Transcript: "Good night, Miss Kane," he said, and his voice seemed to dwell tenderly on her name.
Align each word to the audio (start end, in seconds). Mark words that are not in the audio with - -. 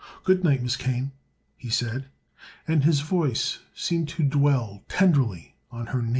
"Good 0.23 0.43
night, 0.43 0.63
Miss 0.63 0.77
Kane," 0.77 1.11
he 1.55 1.69
said, 1.69 2.05
and 2.67 2.83
his 2.83 3.01
voice 3.01 3.59
seemed 3.75 4.09
to 4.09 4.23
dwell 4.23 4.81
tenderly 4.89 5.57
on 5.69 5.85
her 5.93 6.01
name. 6.01 6.09